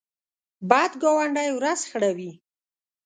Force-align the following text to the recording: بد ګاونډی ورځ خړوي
بد 0.69 0.91
ګاونډی 1.01 1.49
ورځ 1.57 1.79
خړوي 1.89 2.31